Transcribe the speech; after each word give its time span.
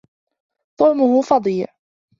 طعمه 0.79 1.21
فظيع. 1.21 1.67